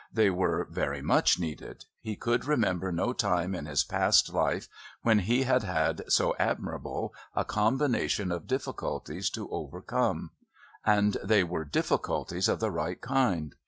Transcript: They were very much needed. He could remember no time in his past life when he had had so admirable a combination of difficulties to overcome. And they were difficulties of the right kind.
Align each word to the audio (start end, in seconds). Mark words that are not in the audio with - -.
They 0.11 0.31
were 0.31 0.63
very 0.71 1.03
much 1.03 1.37
needed. 1.39 1.85
He 1.99 2.15
could 2.15 2.45
remember 2.45 2.91
no 2.91 3.13
time 3.13 3.53
in 3.53 3.67
his 3.67 3.83
past 3.83 4.33
life 4.33 4.67
when 5.03 5.19
he 5.19 5.43
had 5.43 5.61
had 5.61 6.11
so 6.11 6.35
admirable 6.39 7.13
a 7.35 7.45
combination 7.45 8.31
of 8.31 8.47
difficulties 8.47 9.29
to 9.29 9.47
overcome. 9.51 10.31
And 10.83 11.17
they 11.23 11.43
were 11.43 11.65
difficulties 11.65 12.49
of 12.49 12.59
the 12.59 12.71
right 12.71 12.99
kind. 12.99 13.53